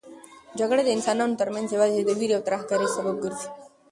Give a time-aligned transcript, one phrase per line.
[0.59, 3.47] جګړه د انسانانو ترمنځ یوازې د وېرې او ترهګرۍ سبب ګرځي.